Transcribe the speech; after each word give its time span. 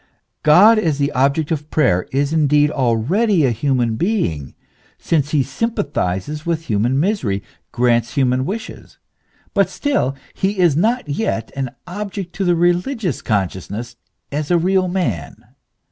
God, 0.41 0.79
as 0.79 0.97
the 0.97 1.11
object 1.11 1.51
of 1.51 1.69
prayer, 1.69 2.07
is 2.11 2.33
indeed 2.33 2.71
already 2.71 3.45
a 3.45 3.51
human 3.51 3.97
being, 3.97 4.55
since 4.97 5.29
he 5.29 5.43
sympa 5.43 5.83
thizes 5.83 6.43
with 6.43 6.65
human 6.65 6.99
misery, 6.99 7.43
grants 7.71 8.15
human 8.15 8.43
wishes; 8.43 8.97
but 9.53 9.69
still 9.69 10.15
he 10.33 10.57
is 10.57 10.75
not 10.75 11.07
yet 11.07 11.51
an 11.55 11.69
object 11.85 12.33
to 12.37 12.43
the 12.45 12.55
religious 12.55 13.21
consciousness 13.21 13.95
as 14.31 14.49
a 14.49 14.57
real 14.57 14.87
man. 14.87 15.35